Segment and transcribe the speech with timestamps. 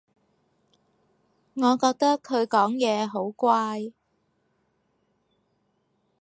[1.53, 3.91] 我覺得佢講嘢好怪